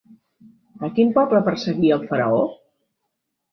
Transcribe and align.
A 0.87 0.89
quin 0.95 1.11
poble 1.19 1.43
perseguia 1.51 2.01
el 2.01 2.09
faraó? 2.09 2.43